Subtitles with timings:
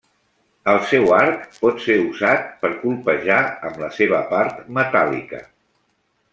[0.71, 3.39] El seu arc pot ser usat per colpejar
[3.71, 5.47] amb la seva part metàl·lica.